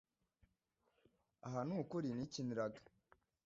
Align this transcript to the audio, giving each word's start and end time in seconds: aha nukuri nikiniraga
aha 1.45 1.61
nukuri 1.67 2.07
nikiniraga 2.17 2.79